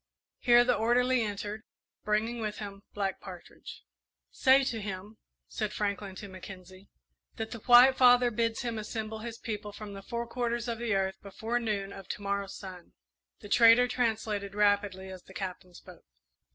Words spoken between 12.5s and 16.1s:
sun." The trader translated rapidly as the Captain spoke.